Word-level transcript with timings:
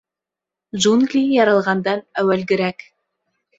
—Джунгли 0.79 1.21
яралғандан 1.35 2.03
әүәлгерәк. 2.25 2.85